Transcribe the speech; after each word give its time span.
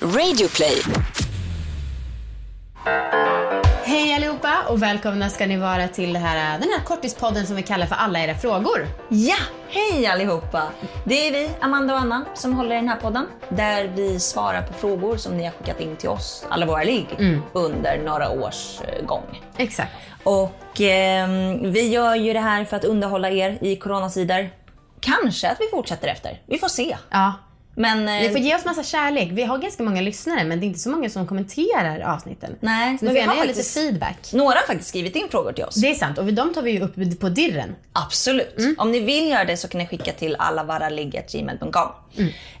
Radioplay. 0.00 0.82
Hej 3.84 4.14
allihopa 4.14 4.52
och 4.68 4.82
välkomna 4.82 5.28
ska 5.28 5.46
ni 5.46 5.56
vara 5.56 5.88
till 5.88 6.12
det 6.12 6.18
här, 6.18 6.58
den 6.58 6.68
här 6.78 6.84
kortispodden 6.84 7.46
som 7.46 7.56
vi 7.56 7.62
kallar 7.62 7.86
för 7.86 7.94
alla 7.94 8.20
era 8.20 8.34
frågor. 8.34 8.86
Ja, 9.08 9.36
hej 9.68 10.06
allihopa! 10.06 10.62
Det 11.04 11.28
är 11.28 11.32
vi, 11.32 11.50
Amanda 11.60 11.94
och 11.94 12.00
Anna, 12.00 12.24
som 12.34 12.52
håller 12.52 12.72
i 12.72 12.78
den 12.78 12.88
här 12.88 12.96
podden. 12.96 13.26
Där 13.48 13.84
vi 13.94 14.20
svarar 14.20 14.62
på 14.62 14.72
frågor 14.72 15.16
som 15.16 15.36
ni 15.36 15.44
har 15.44 15.52
skickat 15.52 15.80
in 15.80 15.96
till 15.96 16.08
oss, 16.08 16.46
alla 16.48 16.66
våra 16.66 16.82
ligg, 16.82 17.06
under 17.52 17.98
några 17.98 18.30
års 18.30 18.80
eh, 18.80 19.06
gång. 19.06 19.42
Exakt. 19.56 19.92
Och 20.24 20.80
eh, 20.80 21.28
vi 21.62 21.88
gör 21.88 22.14
ju 22.14 22.32
det 22.32 22.40
här 22.40 22.64
för 22.64 22.76
att 22.76 22.84
underhålla 22.84 23.30
er 23.30 23.58
i 23.60 23.76
coronatider. 23.76 24.50
Kanske 25.00 25.50
att 25.50 25.60
vi 25.60 25.68
fortsätter 25.70 26.08
efter. 26.08 26.42
Vi 26.46 26.58
får 26.58 26.68
se. 26.68 26.96
Ja. 27.10 27.32
Men... 27.78 28.08
eh, 28.08 28.14
Ni 28.14 28.28
får 28.28 28.38
ge 28.40 28.54
oss 28.56 28.64
massa 28.64 28.82
kärlek. 28.82 29.28
Vi 29.32 29.42
har 29.42 29.58
ganska 29.58 29.82
många 29.82 30.00
lyssnare 30.00 30.44
men 30.44 30.60
det 30.60 30.64
är 30.66 30.68
inte 30.68 30.78
så 30.80 30.90
många 30.90 31.10
som 31.10 31.26
kommenterar 31.26 32.00
avsnitten. 32.00 32.56
Nej, 32.60 32.98
så 32.98 33.04
ni 33.04 33.12
vi 33.14 33.20
har 33.20 33.34
faktiskt- 33.34 33.56
lite 33.76 33.80
feedback. 33.90 34.32
Några 34.32 34.54
har 34.58 34.66
faktiskt 34.66 34.88
skrivit 34.88 35.16
in 35.16 35.26
frågor 35.30 35.52
till 35.52 35.64
oss. 35.64 35.74
Det 35.74 35.90
är 35.90 35.94
sant 35.94 36.18
och 36.18 36.24
de 36.24 36.54
tar 36.54 36.62
vi 36.62 36.70
ju 36.70 36.80
upp 36.80 37.20
på 37.20 37.28
dirren. 37.28 37.74
Absolut. 37.92 38.56
Om 38.78 38.92
ni 38.92 39.00
vill 39.00 39.28
göra 39.30 39.44
det 39.44 39.56
så 39.56 39.68
kan 39.68 39.78
ni 39.78 39.86
skicka 39.86 40.12
till 40.12 40.36
allavaraligg.gmail.com. 40.38 41.88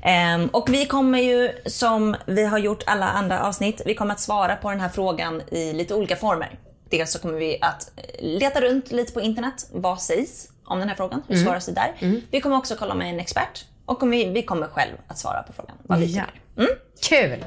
Ehm, 0.02 0.46
och 0.48 0.68
vi 0.72 0.86
kommer 0.86 1.18
ju, 1.18 1.52
som 1.66 2.16
vi 2.26 2.44
har 2.46 2.58
gjort 2.58 2.82
alla 2.86 3.06
andra 3.08 3.42
avsnitt, 3.42 3.82
vi 3.86 3.94
kommer 3.94 4.14
att 4.14 4.20
svara 4.20 4.56
på 4.56 4.70
den 4.70 4.80
här 4.80 4.88
frågan 4.88 5.42
i 5.50 5.72
lite 5.72 5.94
olika 5.94 6.16
former. 6.16 6.58
Dels 6.90 7.12
så 7.12 7.18
kommer 7.18 7.34
vi 7.38 7.58
att 7.60 7.90
eh, 7.96 8.02
leta 8.38 8.60
runt 8.60 8.92
lite 8.92 9.12
på 9.12 9.20
internet. 9.20 9.66
Vad 9.72 10.00
sägs 10.02 10.48
om 10.64 10.78
den 10.78 10.88
här 10.88 10.96
frågan? 10.96 11.22
Hur 11.28 11.36
svaras 11.44 11.66
det 11.66 11.72
där? 11.72 11.92
Vi 12.30 12.40
kommer 12.40 12.56
också 12.56 12.74
kolla 12.78 12.94
med 12.94 13.10
en 13.10 13.20
expert. 13.20 13.64
Och 13.86 14.12
vi, 14.12 14.24
vi 14.30 14.42
kommer 14.42 14.66
själv 14.66 14.92
att 15.08 15.18
svara 15.18 15.42
på 15.42 15.52
frågan. 15.52 15.76
Vad 15.82 15.98
vi 15.98 16.06
Ja. 16.06 16.22
tycker. 16.56 16.68
Kul! 17.08 17.44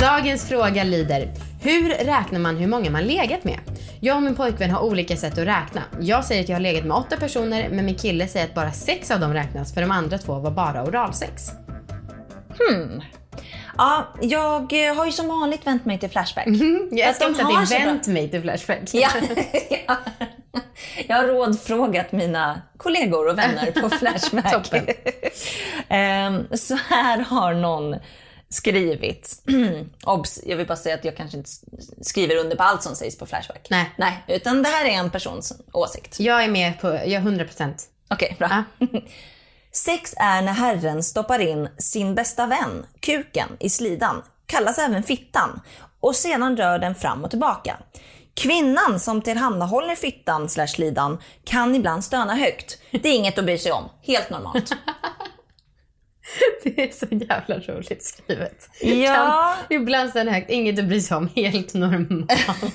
Dagens 0.00 0.48
fråga 0.48 0.84
lyder, 0.84 1.28
hur 1.62 1.88
räknar 1.88 2.38
man 2.38 2.56
hur 2.56 2.66
många 2.66 2.90
man 2.90 3.02
legat 3.04 3.44
med? 3.44 3.58
Jag 4.00 4.16
och 4.16 4.22
min 4.22 4.34
pojkvän 4.34 4.70
har 4.70 4.80
olika 4.84 5.16
sätt 5.16 5.32
att 5.32 5.38
räkna. 5.38 5.82
Jag 6.00 6.24
säger 6.24 6.42
att 6.42 6.48
jag 6.48 6.56
har 6.56 6.60
legat 6.60 6.84
med 6.84 6.96
åtta 6.96 7.16
personer 7.16 7.68
men 7.70 7.86
min 7.86 7.94
kille 7.94 8.28
säger 8.28 8.46
att 8.46 8.54
bara 8.54 8.72
sex 8.72 9.10
av 9.10 9.20
dem 9.20 9.32
räknas 9.34 9.74
för 9.74 9.80
de 9.80 9.90
andra 9.90 10.18
två 10.18 10.38
var 10.38 10.50
bara 10.50 10.84
oralsex. 10.84 11.50
Ja, 13.78 14.06
jag 14.22 14.88
eh, 14.88 14.94
har 14.96 15.06
ju 15.06 15.12
som 15.12 15.28
vanligt 15.28 15.66
vänt 15.66 15.84
mig 15.84 15.98
till 15.98 16.10
Flashback. 16.10 16.46
Jag 16.46 17.00
Att 17.00 17.08
älskar 17.08 17.30
också 17.30 17.42
att 17.42 17.68
det 17.68 17.74
är 17.76 17.80
bra- 17.80 17.86
vänt 17.92 18.06
mig 18.06 18.30
till 18.30 18.42
Flashback. 18.42 18.78
Ja. 18.92 19.08
ja. 19.86 19.96
Jag 21.08 21.16
har 21.16 21.24
rådfrågat 21.24 22.12
mina 22.12 22.62
kollegor 22.76 23.28
och 23.28 23.38
vänner 23.38 23.70
på 23.70 23.90
Flashback. 23.98 24.72
Ehm, 25.88 26.46
så 26.56 26.74
här 26.74 27.18
har 27.18 27.54
någon 27.54 27.96
skrivit. 28.48 29.42
Obs, 30.04 30.40
jag 30.46 30.56
vill 30.56 30.66
bara 30.66 30.76
säga 30.76 30.94
att 30.94 31.04
jag 31.04 31.16
kanske 31.16 31.36
inte 31.38 31.50
skriver 32.00 32.36
under 32.36 32.56
på 32.56 32.62
allt 32.62 32.82
som 32.82 32.94
sägs 32.94 33.18
på 33.18 33.26
Flashback. 33.26 33.66
Nej. 33.70 33.90
Nej, 33.96 34.24
utan 34.28 34.62
det 34.62 34.68
här 34.68 34.84
är 34.84 34.90
en 34.90 35.10
persons 35.10 35.52
åsikt. 35.72 36.20
Jag 36.20 36.44
är 36.44 36.48
med 36.48 36.80
på, 36.80 36.88
jag 36.88 37.12
är 37.12 37.20
100%. 37.20 37.74
Okej, 38.10 38.36
bra. 38.38 38.64
Sex 39.72 40.14
är 40.16 40.42
när 40.42 40.52
herren 40.52 41.02
stoppar 41.02 41.38
in 41.38 41.68
sin 41.78 42.14
bästa 42.14 42.46
vän, 42.46 42.86
kuken, 43.00 43.48
i 43.60 43.70
slidan, 43.70 44.22
kallas 44.46 44.78
även 44.78 45.02
fittan, 45.02 45.60
och 46.00 46.16
sedan 46.16 46.56
rör 46.56 46.78
den 46.78 46.94
fram 46.94 47.24
och 47.24 47.30
tillbaka. 47.30 47.76
Kvinnan 48.34 49.00
som 49.00 49.22
tillhandahåller 49.22 49.94
fittan 49.94 50.48
slash 50.48 50.66
slidan 50.66 51.18
kan 51.44 51.74
ibland 51.74 52.04
stöna 52.04 52.34
högt. 52.34 52.78
Det 52.90 53.08
är 53.08 53.12
inget 53.14 53.38
att 53.38 53.44
bry 53.44 53.58
sig 53.58 53.72
om. 53.72 53.88
Helt 54.02 54.30
normalt. 54.30 54.72
Det 56.64 56.82
är 56.82 56.92
så 56.92 57.06
jävla 57.10 57.58
roligt 57.74 58.02
skrivet. 58.04 58.68
Ja. 58.80 59.54
Kan, 59.68 59.76
ibland 59.82 60.10
sen 60.10 60.28
högt, 60.28 60.50
inget 60.50 60.78
att 60.78 60.84
bry 60.84 61.00
sig 61.00 61.16
om, 61.16 61.28
helt 61.36 61.74
normalt. 61.74 62.32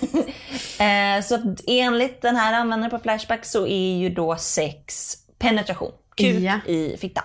Eh, 0.79 1.23
så 1.23 1.55
enligt 1.67 2.21
den 2.21 2.35
här 2.35 2.53
användaren 2.53 2.89
på 2.91 2.99
Flashback 2.99 3.45
så 3.45 3.67
är 3.67 3.97
ju 3.97 4.09
då 4.09 4.35
sex 4.35 5.13
penetration. 5.39 5.91
Kuk 6.15 6.35
Ja. 6.39 6.59
i 6.71 6.97
fittan. 6.97 7.23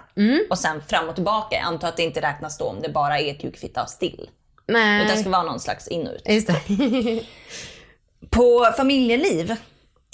Och 0.50 0.58
sen 0.58 0.82
fram 0.88 1.08
och 1.08 1.14
tillbaka. 1.14 1.56
Jag 1.56 1.64
antar 1.64 1.88
att 1.88 1.96
det 1.96 2.02
inte 2.02 2.20
räknas 2.20 2.58
då 2.58 2.64
om 2.64 2.82
det 2.82 2.88
bara 2.88 3.18
är 3.20 3.34
kuk, 3.34 3.56
fitta 3.56 3.82
och 3.82 3.90
still. 3.90 4.30
Nej. 4.66 5.04
Utan 5.04 5.16
det 5.16 5.20
ska 5.20 5.30
vara 5.30 5.42
någon 5.42 5.60
slags 5.60 5.88
in 5.88 6.06
och 6.06 6.14
ut. 6.14 6.22
Just 6.28 6.46
det. 6.46 6.60
På 8.34 8.72
familjeliv 8.76 9.56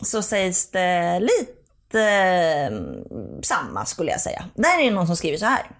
så 0.02 0.22
sägs 0.22 0.70
det 0.70 1.20
lite 1.20 2.02
eh, 2.02 2.72
samma 3.42 3.84
skulle 3.84 4.10
jag 4.10 4.20
säga. 4.20 4.44
Där 4.54 4.80
är 4.80 4.84
det 4.84 4.90
någon 4.90 5.06
som 5.06 5.16
skriver 5.16 5.38
så 5.38 5.46
här. 5.46 5.70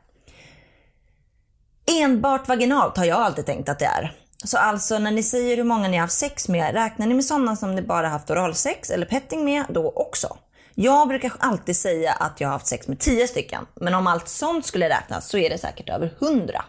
Enbart 2.02 2.48
vaginalt 2.48 2.96
har 2.96 3.04
jag 3.04 3.20
alltid 3.20 3.46
tänkt 3.46 3.68
att 3.68 3.78
det 3.78 3.84
är. 3.84 4.16
Så 4.44 4.58
alltså 4.58 4.98
när 4.98 5.10
ni 5.10 5.22
säger 5.22 5.56
hur 5.56 5.64
många 5.64 5.88
ni 5.88 5.96
har 5.96 6.00
haft 6.00 6.18
sex 6.18 6.48
med, 6.48 6.74
räknar 6.74 7.06
ni 7.06 7.14
med 7.14 7.24
sådana 7.24 7.56
som 7.56 7.74
ni 7.74 7.82
bara 7.82 8.08
haft 8.08 8.30
oralsex 8.30 8.90
eller 8.90 9.06
petting 9.06 9.44
med 9.44 9.64
då 9.68 9.92
också? 9.96 10.36
Jag 10.74 11.08
brukar 11.08 11.32
alltid 11.38 11.76
säga 11.76 12.12
att 12.12 12.40
jag 12.40 12.48
har 12.48 12.52
haft 12.52 12.66
sex 12.66 12.88
med 12.88 12.98
10 12.98 13.28
stycken, 13.28 13.66
men 13.74 13.94
om 13.94 14.06
allt 14.06 14.28
sånt 14.28 14.66
skulle 14.66 14.88
räknas 14.88 15.28
så 15.28 15.38
är 15.38 15.50
det 15.50 15.58
säkert 15.58 15.88
över 15.88 16.14
100. 16.20 16.64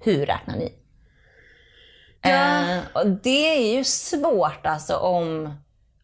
Hur 0.00 0.26
räknar 0.26 0.56
ni? 0.56 0.72
Eh, 2.22 2.78
och 2.92 3.06
det 3.06 3.56
är 3.56 3.76
ju 3.76 3.84
svårt 3.84 4.66
alltså 4.66 4.96
om, 4.96 5.54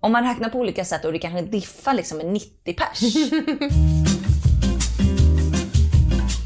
om 0.01 0.13
man 0.13 0.25
räknar 0.29 0.49
på 0.49 0.59
olika 0.59 0.85
sätt 0.85 1.05
och 1.05 1.13
det 1.13 1.19
kanske 1.19 1.43
diffar 1.43 1.95
liksom 1.95 2.19
med 2.19 2.27
90 2.27 2.75
pers. 2.75 3.01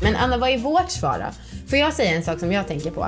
Men 0.02 0.16
Anna, 0.16 0.36
vad 0.36 0.50
är 0.50 0.58
vårt 0.58 0.90
svar 0.90 1.18
då? 1.18 1.32
Får 1.70 1.78
jag 1.78 1.92
säga 1.92 2.10
en 2.10 2.22
sak 2.22 2.38
som 2.40 2.52
jag 2.52 2.68
tänker 2.68 2.90
på? 2.90 3.04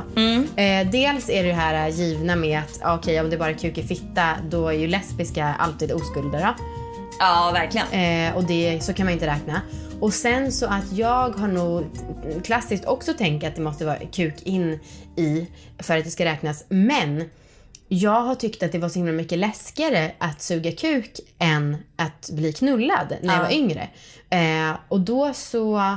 Eh, 0.60 0.90
dels 0.90 1.30
är 1.30 1.44
det 1.44 1.52
här 1.52 1.88
givna 1.88 2.36
med 2.36 2.58
att 2.58 2.80
okej, 2.98 3.20
om 3.20 3.30
det 3.30 3.36
bara 3.36 3.50
är 3.50 3.54
kuk 3.54 3.78
i 3.78 3.82
fitta, 3.82 4.36
då 4.50 4.68
är 4.68 4.72
ju 4.72 4.86
lesbiska 4.86 5.54
alltid 5.58 5.92
oskulder. 5.92 6.40
Då. 6.40 6.54
ja, 7.18 7.50
verkligen. 7.54 7.86
Eh, 7.92 8.36
och 8.36 8.44
det, 8.44 8.82
så 8.82 8.92
kan 8.92 9.06
man 9.06 9.12
inte 9.12 9.26
räkna. 9.26 9.60
Och 10.00 10.14
sen 10.14 10.52
så 10.52 10.66
att 10.66 10.92
jag 10.92 11.28
har 11.30 11.48
nog 11.48 11.84
klassiskt 12.44 12.84
också 12.84 13.12
tänkt 13.14 13.44
att 13.46 13.56
det 13.56 13.62
måste 13.62 13.84
vara 13.86 13.98
kuk 14.12 14.42
in 14.42 14.78
i 15.16 15.46
för 15.78 15.96
att 15.98 16.04
det 16.04 16.10
ska 16.10 16.24
räknas. 16.24 16.64
Men 16.68 17.24
jag 17.88 18.22
har 18.22 18.34
tyckt 18.34 18.62
att 18.62 18.72
det 18.72 18.78
var 18.78 18.88
så 18.88 18.98
himla 18.98 19.12
mycket 19.12 19.38
läskigare 19.38 20.12
att 20.18 20.42
suga 20.42 20.72
kuk 20.72 21.20
än 21.38 21.76
att 21.96 22.30
bli 22.32 22.52
knullad 22.52 23.16
när 23.22 23.34
jag 23.34 23.38
Ja. 23.38 23.42
var 23.42 23.52
yngre. 23.52 23.88
Eh, 24.30 24.76
och 24.88 25.00
då 25.00 25.32
så 25.34 25.96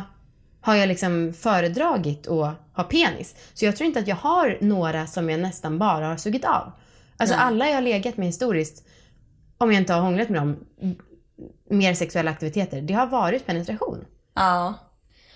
har 0.61 0.75
jag 0.75 0.87
liksom 0.87 1.33
föredragit 1.39 2.27
att 2.27 2.53
ha 2.75 2.83
penis. 2.83 3.35
Så 3.53 3.65
jag 3.65 3.75
tror 3.75 3.87
inte 3.87 3.99
att 3.99 4.07
jag 4.07 4.15
har 4.15 4.57
några 4.61 5.07
som 5.07 5.29
jag 5.29 5.39
nästan 5.39 5.79
bara 5.79 6.07
har 6.07 6.17
sugit 6.17 6.45
av. 6.45 6.71
Alltså 7.17 7.35
alla 7.35 7.67
jag 7.67 7.73
har 7.73 7.81
legat 7.81 8.17
med 8.17 8.27
historiskt, 8.27 8.83
om 9.57 9.71
jag 9.71 9.81
inte 9.81 9.93
har 9.93 10.01
hånglat 10.01 10.29
med 10.29 10.41
dem, 10.41 10.57
mer 11.69 11.93
sexuella 11.93 12.31
aktiviteter, 12.31 12.81
det 12.81 12.93
har 12.93 13.07
varit 13.07 13.45
penetration. 13.45 14.05
Ja. 14.35 14.73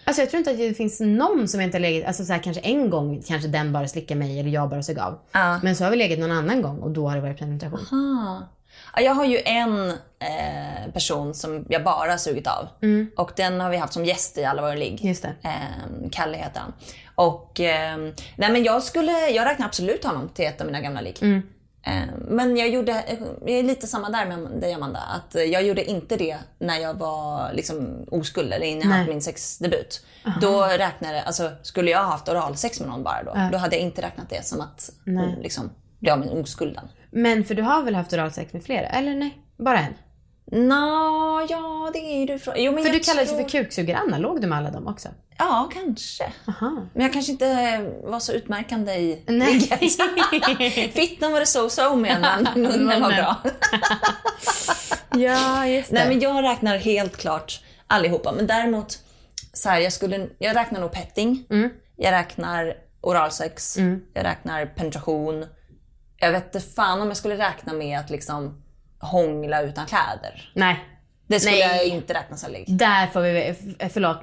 Alltså 0.03 0.21
jag 0.21 0.29
tror 0.29 0.37
inte 0.37 0.51
att 0.51 0.57
det 0.57 0.73
finns 0.73 0.99
någon 0.99 1.47
som 1.47 1.61
inte 1.61 1.75
har 1.75 1.79
legat, 1.79 2.07
alltså 2.07 2.25
så 2.25 2.33
här, 2.33 2.43
kanske 2.43 2.61
en 2.61 2.89
gång 2.89 3.21
kanske 3.27 3.47
den 3.47 3.73
bara 3.73 3.87
slickar 3.87 4.15
mig 4.15 4.39
eller 4.39 4.49
jag 4.49 4.69
bara 4.69 4.83
sög 4.83 4.99
av. 4.99 5.19
Ja. 5.31 5.59
Men 5.63 5.75
så 5.75 5.83
har 5.83 5.91
vi 5.91 5.97
legat 5.97 6.19
någon 6.19 6.31
annan 6.31 6.61
gång 6.61 6.79
och 6.79 6.91
då 6.91 7.07
har 7.07 7.15
det 7.15 7.21
varit 7.21 7.39
penetration. 7.39 7.85
Ah. 7.91 8.41
Ja, 8.95 9.01
jag 9.01 9.13
har 9.13 9.25
ju 9.25 9.39
en 9.45 9.89
eh, 10.19 10.91
person 10.93 11.33
som 11.33 11.65
jag 11.69 11.83
bara 11.83 12.11
har 12.11 12.17
sugit 12.17 12.47
av. 12.47 12.67
Och 13.15 13.31
den 13.35 13.59
har 13.59 13.69
vi 13.69 13.77
haft 13.77 13.93
som 13.93 14.05
gäst 14.05 14.37
i 14.37 14.45
alla 14.45 14.61
våra 14.61 14.75
ligg. 14.75 15.05
Just 15.05 15.23
det. 15.23 15.33
Eh, 15.43 16.09
Kalle 16.11 16.37
heter 16.37 16.59
han. 16.59 16.73
Och 17.15 17.59
eh, 17.59 17.97
nej 18.35 18.51
men 18.51 18.63
jag 18.63 18.83
skulle, 18.83 19.29
jag 19.29 19.45
räknar 19.45 19.65
absolut 19.65 20.03
honom 20.03 20.29
till 20.29 20.45
ett 20.45 20.61
av 20.61 20.67
mina 20.67 20.81
gamla 20.81 21.01
ligg. 21.01 21.17
Eh, 21.21 21.39
men 22.27 22.57
jag 22.57 22.69
gjorde, 22.69 23.03
jag 23.41 23.49
är 23.49 23.63
lite 23.63 23.87
samma 23.87 24.09
där 24.09 24.25
med 24.25 24.61
dig 24.61 24.73
Amanda. 24.73 24.99
Att 24.99 25.35
eh, 25.35 25.43
jag 25.43 25.63
gjorde 25.63 25.85
inte 25.85 26.17
det 26.17 26.37
när 26.59 26.77
jag 26.79 26.93
var 26.93 27.53
liksom 27.53 28.05
oskuld 28.11 28.53
eller 28.53 28.65
innan 28.65 28.89
jag 28.89 28.97
hade 28.97 29.09
min 29.09 29.21
sexdebut. 29.21 30.05
Då 30.41 30.63
räknade, 30.63 31.21
alltså 31.21 31.51
skulle 31.61 31.91
jag 31.91 31.99
ha 31.99 32.11
haft 32.11 32.29
oralsex 32.29 32.79
med 32.79 32.89
någon 32.89 33.03
bara 33.03 33.23
då, 33.23 33.49
då 33.51 33.57
hade 33.57 33.75
jag 33.75 33.83
inte 33.83 34.01
räknat 34.01 34.29
det 34.29 34.45
som 34.45 34.61
att 34.61 34.91
Nej. 35.03 35.37
liksom, 35.41 35.69
bli 35.99 36.09
av 36.09 36.19
med 36.19 36.29
oskulden. 36.29 36.87
Men 37.11 37.43
för 37.43 37.55
du 37.55 37.61
har 37.61 37.83
väl 37.83 37.95
haft 37.95 38.13
oralsex 38.13 38.53
med 38.53 38.63
flera? 38.63 38.87
Eller 38.87 39.15
nej? 39.15 39.37
Bara 39.57 39.79
en? 39.79 39.93
Nå, 40.51 41.45
ja 41.49 41.89
det 41.93 41.99
är 41.99 42.27
du 42.27 42.39
frågan. 42.39 42.63
Jo, 42.63 42.71
men 42.71 42.83
För 42.83 42.91
du 42.91 42.99
kallades 42.99 43.29
tror... 43.29 43.41
ju 43.41 43.47
för 43.47 43.51
kuksuger-Anna, 43.51 44.17
låg 44.17 44.41
du 44.41 44.47
med 44.47 44.57
alla 44.57 44.71
dem 44.71 44.87
också? 44.87 45.09
Ja, 45.37 45.69
kanske. 45.73 46.33
Aha. 46.47 46.85
Men 46.93 47.03
jag 47.03 47.13
kanske 47.13 47.31
inte 47.31 47.77
var 48.03 48.19
så 48.19 48.33
utmärkande 48.33 48.93
i 48.93 49.23
ligget. 49.27 49.79
Fittan 50.93 51.31
var 51.31 51.39
det 51.39 51.45
so-so 51.45 51.95
med, 51.95 52.21
men 52.21 52.47
munnen 52.63 53.01
var 53.01 53.11
bra. 53.11 53.35
ja, 55.21 55.67
just 55.67 55.89
det. 55.89 55.95
Nej, 55.95 56.07
men 56.07 56.19
jag 56.19 56.43
räknar 56.43 56.77
helt 56.77 57.17
klart 57.17 57.61
allihopa. 57.87 58.31
Men 58.31 58.47
däremot, 58.47 58.99
så 59.53 59.69
här, 59.69 59.79
jag, 59.79 59.93
skulle, 59.93 60.27
jag 60.37 60.55
räknar 60.55 60.79
nog 60.79 60.91
petting. 60.91 61.45
Jag 61.95 62.11
räknar 62.11 62.73
oralsex. 63.01 63.77
Jag 64.13 64.25
räknar 64.25 64.65
penetration. 64.65 65.45
Jag 66.17 66.31
vet 66.31 66.45
inte 66.55 66.67
fan 66.67 67.01
om 67.01 67.07
jag 67.07 67.17
skulle 67.17 67.37
räkna 67.37 67.73
med 67.73 67.99
att 67.99 68.09
liksom 68.09 68.61
hångla 68.99 69.61
utan 69.61 69.85
kläder. 69.85 70.51
Nej. 70.53 70.83
Det 71.27 71.39
skulle 71.39 71.55
Nej. 71.67 71.77
jag 71.77 71.85
inte 71.87 72.13
räkna 72.13 72.37
som 72.37 72.51
ligg. 72.51 72.65
Där 72.77 73.07
får 73.07 73.21
vi, 73.21 73.55
förlåt, 73.93 74.17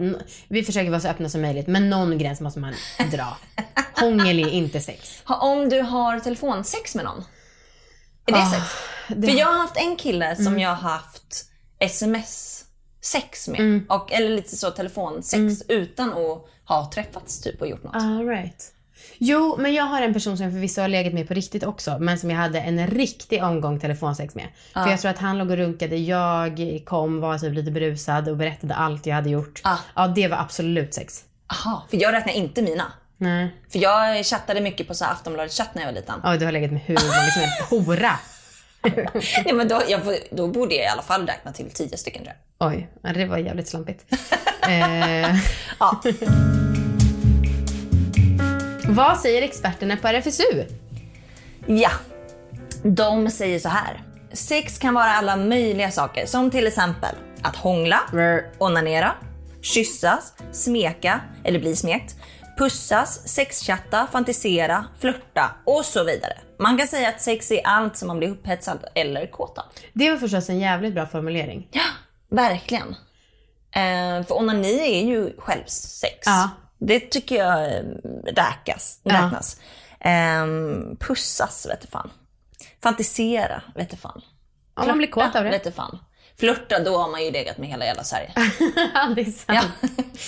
vi 0.48 0.64
försöker 0.64 0.90
vara 0.90 1.00
så 1.00 1.08
öppna 1.08 1.28
som 1.28 1.40
möjligt 1.42 1.66
men 1.66 1.90
någon 1.90 2.18
gräns 2.18 2.40
måste 2.40 2.60
man 2.60 2.74
dra. 3.12 3.36
Hångel 4.00 4.38
är 4.38 4.48
inte 4.50 4.80
sex. 4.80 5.22
Om 5.26 5.68
du 5.68 5.80
har 5.80 6.20
telefonsex 6.20 6.94
med 6.94 7.04
någon. 7.04 7.24
Är 8.26 8.32
det 8.32 8.38
Ah, 8.38 8.50
sex? 8.50 8.62
det- 9.08 9.28
För 9.28 9.38
jag 9.38 9.46
har 9.46 9.58
haft 9.58 9.76
en 9.76 9.96
kille 9.96 10.36
som 10.36 10.58
jag 10.58 10.68
har 10.74 10.90
haft 10.90 11.44
sms-sex 11.78 13.48
med. 13.48 13.80
Och, 13.88 14.12
eller 14.12 14.28
lite 14.28 14.56
så 14.56 14.70
telefonsex 14.70 15.62
utan 15.68 16.08
att 16.12 16.44
ha 16.64 16.90
träffats 16.94 17.40
typ 17.40 17.60
och 17.60 17.68
gjort 17.68 17.82
något. 17.84 17.94
All 17.96 18.26
right. 18.28 18.73
Jo, 19.18 19.56
men 19.58 19.74
jag 19.74 19.84
har 19.84 20.02
en 20.02 20.12
person 20.12 20.36
som 20.36 20.44
jag 20.44 20.52
förvisso 20.52 20.80
har 20.80 20.88
legat 20.88 21.12
med 21.12 21.28
på 21.28 21.34
riktigt 21.34 21.64
också, 21.64 21.98
men 21.98 22.18
som 22.18 22.30
jag 22.30 22.36
hade 22.36 22.60
en 22.60 22.86
riktig 22.86 23.42
omgång 23.44 23.80
telefonsex 23.80 24.34
med. 24.34 24.46
För 24.72 24.90
jag 24.90 25.00
tror 25.00 25.10
att 25.10 25.18
han 25.18 25.38
låg 25.38 25.50
och 25.50 25.56
runkade, 25.56 25.96
jag 25.96 26.82
kom, 26.84 27.20
var 27.20 27.38
typ 27.38 27.54
lite 27.54 27.70
berusad 27.70 28.28
och 28.28 28.36
berättade 28.36 28.74
allt 28.74 29.06
jag 29.06 29.14
hade 29.14 29.30
gjort. 29.30 29.60
Ah. 29.64 29.76
Ja, 29.94 30.06
det 30.06 30.28
var 30.28 30.36
absolut 30.36 30.94
sex. 30.94 31.24
Aha, 31.46 31.86
för 31.90 31.96
jag 31.96 32.12
räknar 32.12 32.32
inte 32.32 32.62
mina. 32.62 32.92
Nej. 33.16 33.54
För 33.72 33.78
jag 33.78 34.26
chattade 34.26 34.60
mycket 34.60 34.88
på 34.88 34.94
så 34.94 35.04
Aftonbladet-chatt 35.04 35.74
när 35.74 35.82
jag 35.82 35.88
var 35.88 35.94
liten. 35.94 36.20
Ja, 36.22 36.36
du 36.36 36.44
har 36.44 36.52
legat 36.52 36.72
med 36.72 36.80
hur 36.80 36.94
många 36.94 37.30
som 37.30 37.42
helst. 37.42 37.60
Hora! 37.70 38.18
Nej, 39.44 39.54
men 39.54 39.68
då, 39.68 39.82
jag, 39.88 40.00
då 40.30 40.48
borde 40.48 40.74
jag 40.74 40.84
i 40.84 40.88
alla 40.88 41.02
fall 41.02 41.26
räkna 41.26 41.52
till 41.52 41.70
tio 41.70 41.96
stycken 41.96 42.22
tror 42.22 42.34
jag. 42.58 42.68
Oj, 42.68 42.88
det 43.14 43.26
var 43.26 43.38
jävligt 43.38 43.68
slampigt. 43.68 44.04
eh, 44.68 45.36
Ja. 45.80 46.02
Vad 48.94 49.20
säger 49.20 49.42
experterna 49.42 49.96
på 49.96 50.08
RFSU? 50.08 50.64
Ja, 51.66 51.90
de 52.82 53.30
säger 53.30 53.58
så 53.58 53.68
här. 53.68 54.02
Sex 54.32 54.78
kan 54.78 54.94
vara 54.94 55.10
alla 55.10 55.36
möjliga 55.36 55.90
saker 55.90 56.26
som 56.26 56.50
till 56.50 56.66
exempel 56.66 57.14
att 57.42 57.56
hångla, 57.56 58.00
onanera, 58.58 59.12
kyssas, 59.62 60.34
smeka 60.52 61.20
eller 61.44 61.58
bli 61.58 61.76
smekt, 61.76 62.16
pussas, 62.58 63.28
sexchatta, 63.28 64.08
fantisera, 64.12 64.84
flörta 65.00 65.50
och 65.64 65.84
så 65.84 66.04
vidare. 66.04 66.38
Man 66.58 66.78
kan 66.78 66.88
säga 66.88 67.08
att 67.08 67.20
sex 67.20 67.50
är 67.50 67.60
allt 67.66 67.96
som 67.96 68.08
man 68.08 68.18
blir 68.18 68.28
upphetsad 68.28 68.84
eller 68.94 69.26
kåt 69.26 69.58
av. 69.58 69.64
Det 69.92 70.10
var 70.10 70.18
förstås 70.18 70.48
en 70.48 70.58
jävligt 70.58 70.94
bra 70.94 71.06
formulering. 71.06 71.68
Ja, 71.70 71.82
verkligen. 72.28 72.88
Eh, 73.70 74.26
för 74.26 74.38
onani 74.38 74.80
är 74.80 75.06
ju 75.06 75.32
självsex. 75.38 76.18
Ja. 76.24 76.50
Det 76.86 77.00
tycker 77.00 77.36
jag 77.36 77.64
eh, 77.64 77.82
räkas, 78.26 79.00
Ja. 79.02 79.12
räknas. 79.14 79.60
Ehm, 80.00 80.96
pussas 81.00 81.66
vet 81.70 81.80
du 81.80 81.86
fan. 81.86 82.10
Fantisera 82.82 83.62
vet 83.74 83.90
du 83.90 83.96
fan. 83.96 84.22
Om 84.74 84.86
man 84.86 84.98
blir 84.98 85.08
kåt 85.08 85.36
av 85.36 85.44
det. 85.44 85.50
vet 85.50 85.64
du 85.64 85.72
fan. 85.72 85.98
Flörta, 86.38 86.78
då 86.78 86.98
har 86.98 87.10
man 87.10 87.24
ju 87.24 87.30
legat 87.30 87.58
med 87.58 87.68
hela 87.68 87.84
jävla 87.84 88.04
Sverige. 88.04 88.30
det 89.14 89.20
är 89.20 89.30
sant. 89.46 89.72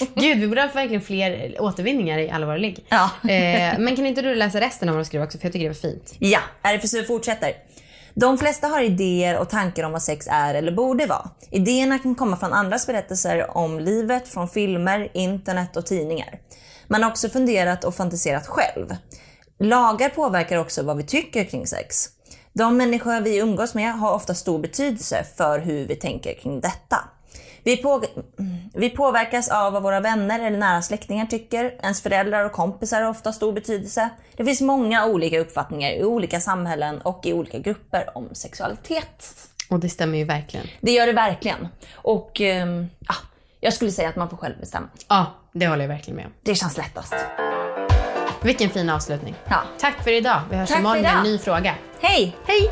Gud, 0.15 0.39
vi 0.41 0.49
borde 0.49 0.61
ha 0.63 0.69
verkligen 0.69 1.03
fler 1.03 1.57
återvinningar 1.63 2.19
i 2.19 2.31
alla 2.31 2.47
våra 2.47 2.57
ligg. 2.57 2.87
Ja. 2.89 3.11
Eh, 3.31 3.79
men 3.79 3.97
kan 3.97 4.07
inte 4.07 4.23
du 4.23 4.35
läsa 4.35 4.61
resten 4.61 4.89
av 4.89 4.95
vad 4.95 5.05
de 5.05 5.07
skrev 5.07 5.23
också? 5.23 5.39
För 5.39 5.47
jag 5.47 5.53
tycker 5.53 5.65
det 5.65 5.75
var 5.75 5.91
fint. 5.93 6.15
Ja, 6.19 6.41
RFSU 6.63 7.05
fortsätter. 7.05 7.53
De 8.21 8.39
flesta 8.39 8.67
har 8.69 8.83
idéer 8.83 9.39
och 9.39 9.49
tankar 9.49 9.85
om 9.85 9.93
vad 9.93 10.03
sex 10.03 10.27
är 10.31 10.55
eller 10.55 10.73
borde 10.73 11.07
vara. 11.07 11.31
Idéerna 11.51 11.99
kan 11.99 12.15
komma 12.15 12.37
från 12.37 12.53
andras 12.53 12.87
berättelser 12.87 13.57
om 13.57 13.81
livet, 13.81 14.29
från 14.29 14.49
filmer, 14.49 15.11
internet 15.15 15.77
och 15.77 15.87
tidningar. 15.87 16.39
Man 16.89 17.03
har 17.03 17.11
också 17.11 17.29
funderat 17.29 17.85
och 17.85 17.95
fantiserat 17.95 18.47
själv. 18.47 18.97
Lagar 19.59 20.09
påverkar 20.09 20.59
också 20.59 20.83
vad 20.83 20.97
vi 20.97 21.03
tycker 21.03 21.45
kring 21.45 21.67
sex. 21.67 22.09
De 22.53 22.77
människor 22.77 23.21
vi 23.21 23.39
umgås 23.39 23.75
med 23.75 23.93
har 23.93 24.15
ofta 24.15 24.35
stor 24.35 24.59
betydelse 24.59 25.27
för 25.37 25.59
hur 25.59 25.87
vi 25.87 25.95
tänker 25.95 26.35
kring 26.35 26.61
detta. 26.61 26.97
Vi, 27.67 27.77
på, 27.77 28.03
vi 28.75 28.91
påverkas 28.91 29.49
av 29.49 29.73
vad 29.73 29.83
våra 29.83 30.01
vänner 30.01 30.41
eller 30.41 30.59
nära 30.59 30.83
släktingar 30.83 31.27
tycker. 31.27 31.65
Ens 31.83 32.03
föräldrar 32.03 32.45
och 32.45 32.53
kompisar 32.53 33.03
har 33.03 33.11
ofta 33.11 33.33
stor 33.33 33.53
betydelse. 33.53 34.11
Det 34.37 34.45
finns 34.45 34.61
många 34.61 35.07
olika 35.07 35.41
uppfattningar 35.41 35.91
i 35.91 36.05
olika 36.05 36.41
samhällen 36.41 37.01
och 37.01 37.21
i 37.27 37.33
olika 37.33 37.59
grupper 37.59 38.11
om 38.15 38.29
sexualitet. 38.33 39.37
Och 39.71 39.81
det 39.81 39.89
stämmer 39.89 40.19
ju 40.19 40.25
verkligen. 40.25 40.67
Det 40.81 40.93
gör 40.93 41.07
det 41.07 41.13
verkligen. 41.13 41.69
Och 41.95 42.41
ehm, 42.41 42.87
ja, 43.09 43.15
jag 43.61 43.73
skulle 43.73 43.91
säga 43.91 44.09
att 44.09 44.17
man 44.17 44.31
får 44.31 44.37
själv 44.37 44.61
bestämma. 44.61 44.89
Ja, 45.09 45.27
det 45.53 45.67
håller 45.67 45.83
jag 45.83 45.89
verkligen 45.89 46.17
med 46.17 46.27
om. 46.27 46.33
Det 46.43 46.55
känns 46.55 46.77
lättast. 46.77 47.15
Vilken 48.43 48.71
fin 48.71 48.91
avslutning. 48.91 49.35
Ja. 49.49 49.63
Tack 49.79 50.05
för 50.05 50.13
idag. 50.13 50.41
Vi 50.51 50.57
hörs 50.57 50.69
Tack 50.69 50.79
imorgon 50.79 51.03
med 51.03 51.17
en 51.17 51.23
ny 51.23 51.39
fråga. 51.39 51.75
Hej! 52.01 52.37
Hej! 52.47 52.71